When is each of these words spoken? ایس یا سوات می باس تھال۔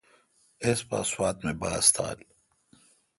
ایس 0.63 0.79
یا 0.89 0.99
سوات 1.11 1.37
می 1.43 1.53
باس 1.61 1.85
تھال۔ 1.95 2.19